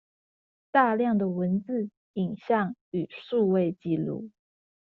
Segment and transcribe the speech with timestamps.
[0.71, 4.31] 大量的文字、影像與數位紀錄